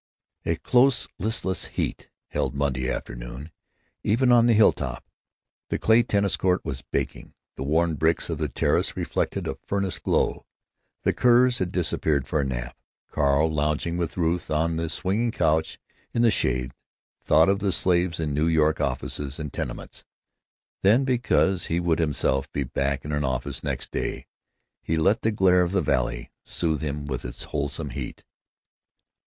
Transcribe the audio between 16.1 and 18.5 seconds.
in the shade, thought of the slaves in New